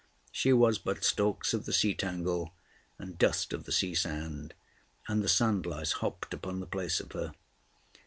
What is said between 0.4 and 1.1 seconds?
was but